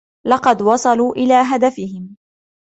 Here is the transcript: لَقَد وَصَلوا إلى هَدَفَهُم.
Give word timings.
لَقَد 0.27 0.61
وَصَلوا 0.61 1.13
إلى 1.15 1.33
هَدَفَهُم. 1.33 2.15